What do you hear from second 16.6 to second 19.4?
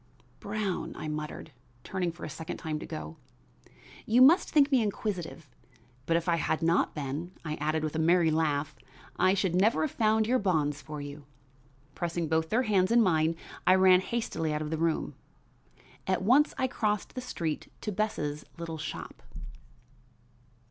crossed the street to Bess' little shop.